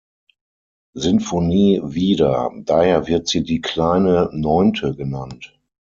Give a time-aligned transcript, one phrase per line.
[0.95, 5.59] Sinfonie wieder, daher wird sie die "Kleine Neunte" genannt.